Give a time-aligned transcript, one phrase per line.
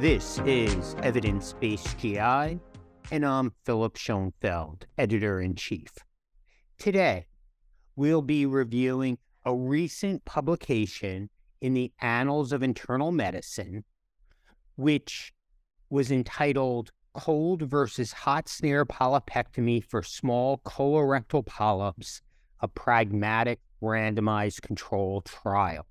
[0.00, 2.16] This is Evidence Based GI,
[3.10, 5.92] and I'm Philip Schoenfeld, Editor in Chief.
[6.78, 7.26] Today,
[7.96, 11.28] we'll be reviewing a recent publication
[11.60, 13.84] in the Annals of Internal Medicine,
[14.76, 15.34] which
[15.90, 22.22] was entitled Cold versus Hot Snare Polypectomy for Small Colorectal Polyps,
[22.60, 25.84] a Pragmatic Randomized Control Trial.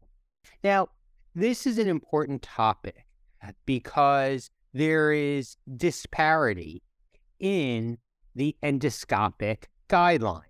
[0.64, 0.88] Now,
[1.36, 3.06] this is an important topic
[3.66, 6.84] because there is disparity
[7.40, 7.98] in
[8.36, 10.44] the endoscopic guidelines.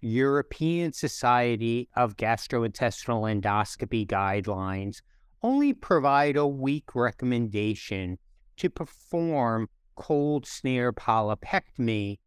[0.00, 5.00] European Society of Gastrointestinal Endoscopy guidelines
[5.42, 8.18] only provide a weak recommendation
[8.56, 12.18] to perform cold snare polypectomy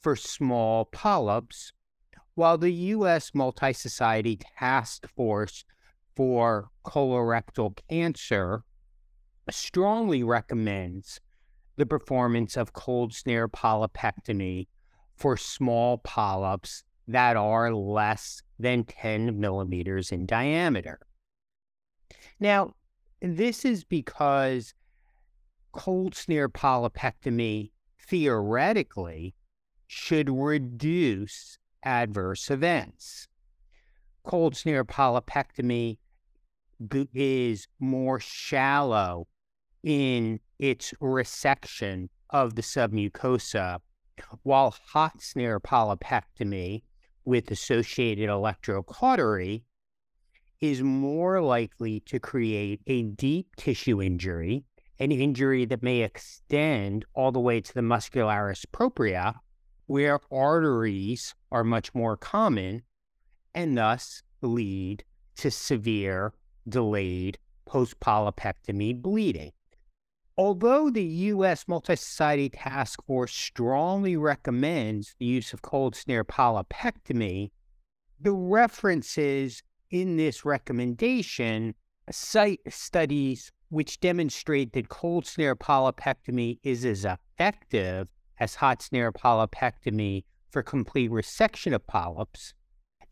[0.00, 1.72] for small polyps,
[2.34, 3.30] while the U.S.
[3.34, 5.64] Multi Society Task Force
[6.14, 8.62] for Colorectal Cancer
[9.50, 11.20] strongly recommends
[11.76, 14.68] the performance of cold snare polypectomy
[15.16, 21.00] for small polyps that are less than 10 millimeters in diameter.
[22.40, 22.74] Now,
[23.20, 24.74] this is because
[25.72, 29.34] cold snare polypectomy theoretically
[29.86, 33.28] should reduce adverse events.
[34.24, 35.98] Cold snare polypectomy
[37.14, 39.26] is more shallow
[39.84, 43.78] in its resection of the submucosa,
[44.42, 46.82] while hot snare polypectomy
[47.24, 49.62] with associated electrocautery
[50.60, 54.64] is more likely to create a deep tissue injury,
[54.98, 59.34] an injury that may extend all the way to the muscularis propria,
[59.86, 62.82] where arteries are much more common
[63.54, 65.04] and thus lead
[65.36, 66.32] to severe
[66.66, 69.52] delayed post polypectomy bleeding.
[70.36, 71.68] Although the U.S.
[71.68, 77.52] Multi Society Task Force strongly recommends the use of cold snare polypectomy,
[78.20, 81.76] the references in this recommendation
[82.10, 88.08] cite studies which demonstrate that cold snare polypectomy is as effective
[88.40, 92.54] as hot snare polypectomy for complete resection of polyps.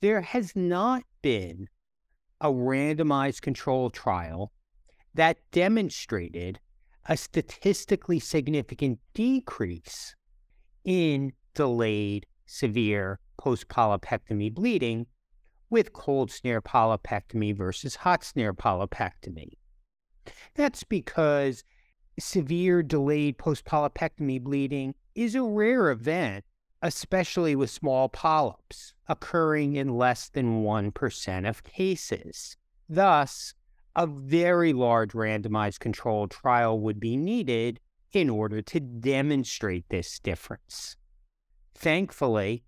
[0.01, 1.69] There has not been
[2.41, 4.51] a randomized control trial
[5.15, 6.59] that demonstrated
[7.07, 10.15] a statistically significant decrease
[10.85, 15.07] in delayed severe post polypectomy bleeding
[15.71, 19.53] with cold snare polypectomy versus hot snare polypectomy.
[20.55, 21.65] That's because
[22.19, 26.45] severe delayed post polypectomy bleeding is a rare event
[26.83, 32.57] especially with small polyps, occurring in less than 1% of cases.
[32.89, 33.55] Thus,
[33.95, 37.81] a very large randomized controlled trial would be needed
[38.13, 40.97] in order to demonstrate this difference.
[41.75, 42.65] Thankfully,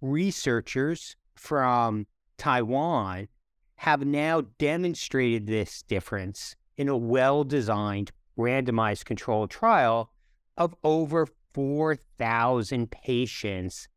[0.00, 2.06] researchers from
[2.38, 3.28] Taiwan
[3.76, 10.10] have now demonstrated this difference in a well designed randomized controlled trial
[10.56, 13.88] of over 4,000 patients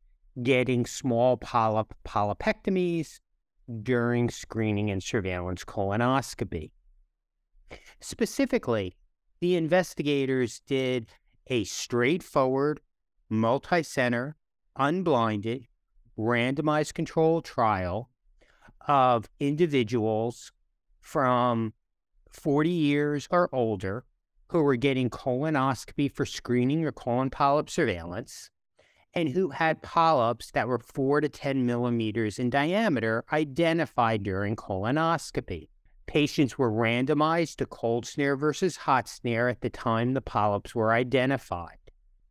[0.42, 3.20] getting small polyp polypectomies
[3.84, 6.72] during screening and surveillance colonoscopy.
[8.00, 8.96] Specifically,
[9.40, 11.08] the investigators did
[11.48, 12.80] a straightforward,
[13.30, 14.36] multi center,
[14.76, 15.68] unblinded,
[16.18, 18.10] randomized controlled trial
[18.88, 20.52] of individuals
[21.00, 21.74] from
[22.32, 24.06] 40 years or older
[24.50, 28.50] who were getting colonoscopy for screening or colon polyp surveillance
[29.14, 35.70] and who had polyps that were 4 to 10 millimeters in diameter identified during colonoscopy.
[36.08, 40.94] Patients were randomized to cold snare versus hot snare at the time the polyps were
[40.94, 41.78] identified.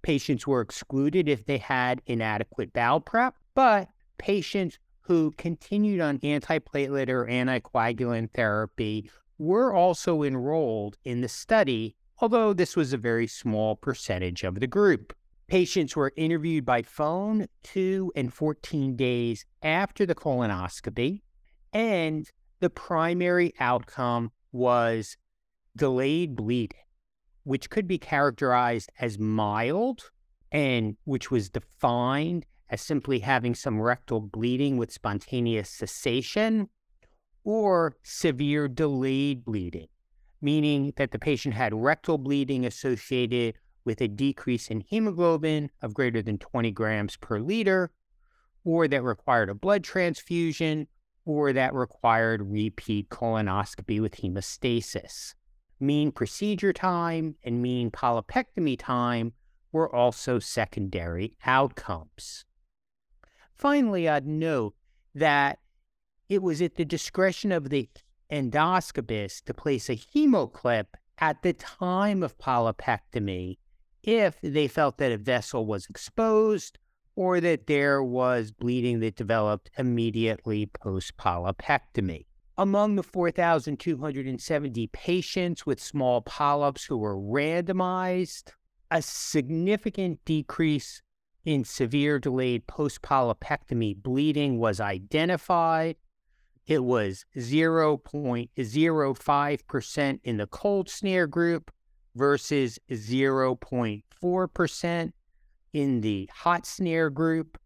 [0.02, 7.08] Patients were excluded if they had inadequate bowel prep, but patients who continued on antiplatelet
[7.08, 13.76] or anticoagulant therapy were also enrolled in the study although this was a very small
[13.76, 15.14] percentage of the group.
[15.48, 21.22] Patients were interviewed by phone two and 14 days after the colonoscopy,
[21.72, 22.30] and
[22.60, 25.16] the primary outcome was
[25.74, 26.78] delayed bleeding,
[27.44, 30.10] which could be characterized as mild
[30.52, 36.68] and which was defined as simply having some rectal bleeding with spontaneous cessation
[37.44, 39.88] or severe delayed bleeding,
[40.42, 43.54] meaning that the patient had rectal bleeding associated
[43.88, 47.90] with a decrease in hemoglobin of greater than 20 grams per liter,
[48.62, 50.86] or that required a blood transfusion,
[51.24, 55.32] or that required repeat colonoscopy with hemostasis.
[55.80, 59.32] Mean procedure time and mean polypectomy time
[59.72, 62.44] were also secondary outcomes.
[63.54, 64.74] Finally, I'd note
[65.14, 65.60] that
[66.28, 67.88] it was at the discretion of the
[68.30, 73.56] endoscopist to place a hemoclip at the time of polypectomy
[74.02, 76.78] if they felt that a vessel was exposed
[77.16, 82.26] or that there was bleeding that developed immediately post polypectomy.
[82.56, 88.52] Among the 4,270 patients with small polyps who were randomized,
[88.90, 91.02] a significant decrease
[91.44, 95.96] in severe delayed post polypectomy bleeding was identified.
[96.66, 101.70] It was 0.05% in the cold snare group
[102.18, 105.12] versus 0.4%
[105.72, 107.56] in the hot snare group.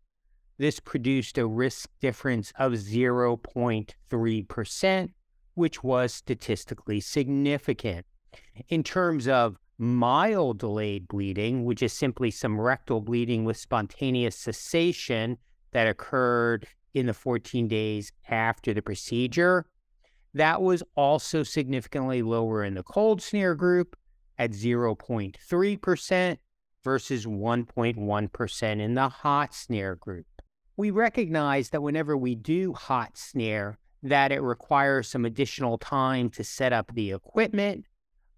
[0.58, 5.08] This produced a risk difference of 0.3%,
[5.54, 8.04] which was statistically significant.
[8.68, 15.38] In terms of mild delayed bleeding, which is simply some rectal bleeding with spontaneous cessation
[15.72, 19.66] that occurred in the 14 days after the procedure.
[20.34, 23.96] That was also significantly lower in the cold snare group
[24.42, 26.36] at 0.3%
[26.82, 30.26] versus 1.1% in the hot snare group.
[30.76, 36.42] We recognize that whenever we do hot snare, that it requires some additional time to
[36.42, 37.84] set up the equipment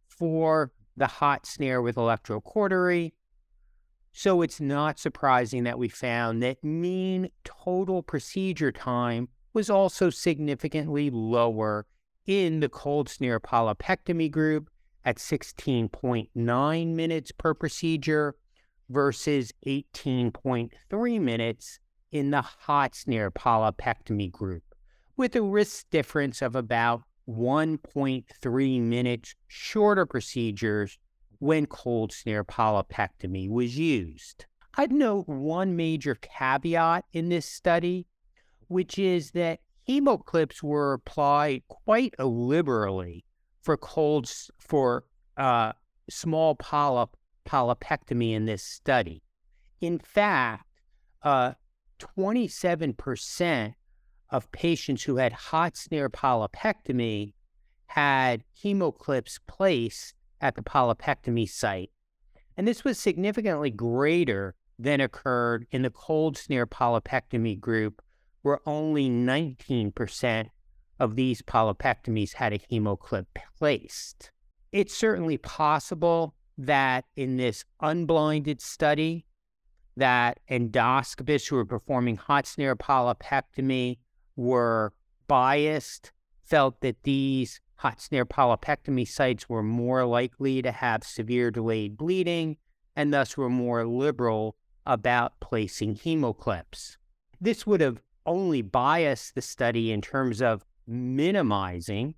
[0.09, 3.12] for the hot snare with electrocautery.
[4.12, 11.09] So it's not surprising that we found that mean total procedure time was also significantly
[11.09, 11.87] lower
[12.27, 14.69] in the cold snare polypectomy group
[15.05, 18.35] at 16.9 minutes per procedure
[18.89, 21.79] versus 18.3 minutes
[22.12, 24.62] in the hot snare polypectomy group,
[25.17, 30.99] with a risk difference of about 1.3 minutes shorter procedures
[31.39, 34.47] when cold snare polypectomy was used.
[34.77, 38.06] I'd note one major caveat in this study,
[38.69, 43.25] which is that hemoclips were applied quite liberally
[43.64, 45.05] for colds for
[45.38, 45.72] uh,
[46.08, 47.16] small polyp
[47.49, 49.22] polypectomy in this study.
[49.81, 50.64] In fact,
[51.22, 51.52] uh,
[51.99, 53.75] 27%
[54.31, 57.32] of patients who had hot snare polypectomy
[57.87, 61.90] had hemoclips placed at the polypectomy site.
[62.56, 68.02] And this was significantly greater than occurred in the cold snare polypectomy group,
[68.43, 70.49] where only 19%
[71.05, 73.27] of these polypectomies had a hemoclip
[73.59, 74.31] placed.
[74.73, 79.27] It's certainly possible that in this unblinded study,
[79.97, 83.99] that endoscopists who were performing hot snare polypectomy
[84.35, 84.93] were
[85.29, 86.11] biased,
[86.43, 92.56] felt that these hot snare polypectomy sites were more likely to have severe delayed bleeding
[92.97, 94.56] and thus were more liberal
[94.87, 96.97] about placing hemoclips.
[97.41, 102.14] This would have only biased the study in terms of minimizing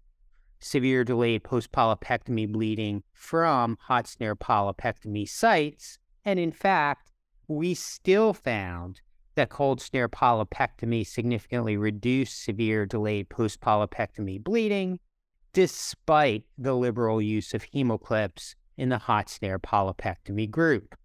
[0.60, 5.98] severe delayed post polypectomy bleeding from hot snare polypectomy sites.
[6.24, 7.12] And in fact,
[7.48, 9.00] we still found
[9.36, 14.98] that cold snare polypectomy significantly reduced severe delayed post polypectomy bleeding,
[15.52, 20.96] despite the liberal use of hemoclips in the hot snare polypectomy group.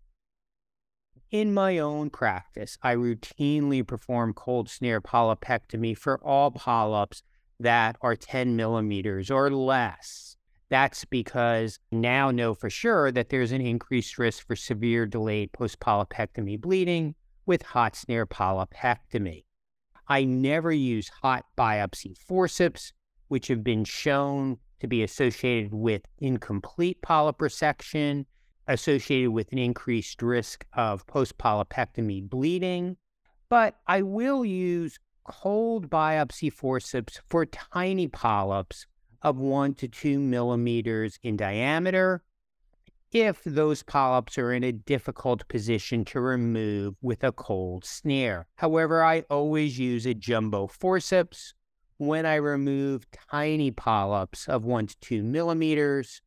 [1.30, 7.24] In my own practice, I routinely perform cold snare polypectomy for all polyps
[7.62, 10.38] that are 10 millimeters or less.
[10.70, 15.80] That's because now know for sure that there's an increased risk for severe delayed post
[15.80, 17.16] polypectomy bleeding
[17.46, 19.44] with hot snare polypectomy.
[20.08, 22.94] I never use hot biopsy forceps,
[23.28, 28.26] which have been shown to be associated with incomplete polyp resection,
[28.68, 32.98] associated with an increased risk of post polypectomy bleeding.
[33.50, 38.88] But I will use cold biopsy forceps for tiny polyps
[39.22, 42.24] of one to two millimeters in diameter
[43.12, 48.48] if those polyps are in a difficult position to remove with a cold snare.
[48.56, 51.54] However, I always use a jumbo forceps
[51.98, 56.22] when I remove tiny polyps of one to two millimeters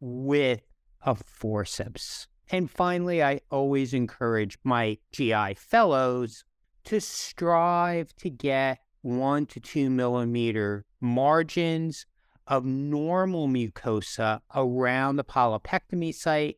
[0.00, 0.62] with
[1.02, 2.26] a forceps.
[2.50, 6.44] And finally, I always encourage my GI fellows
[6.84, 12.06] to strive to get one to two millimeter margins
[12.46, 16.56] of normal mucosa around the polypectomy site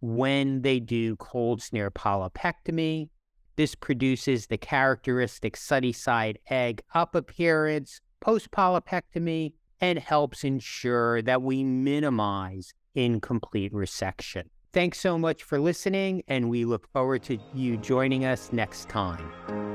[0.00, 3.08] when they do cold snare polypectomy.
[3.56, 11.42] This produces the characteristic sunny side egg up appearance post polypectomy and helps ensure that
[11.42, 14.44] we minimize incomplete resection.
[14.72, 19.65] Thanks so much for listening, and we look forward to you joining us next time.